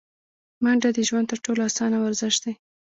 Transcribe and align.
منډه 0.63 0.89
د 0.95 0.99
ژوند 1.07 1.29
تر 1.31 1.37
ټولو 1.45 1.61
اسانه 1.69 1.97
ورزش 1.99 2.35
دی 2.43 2.53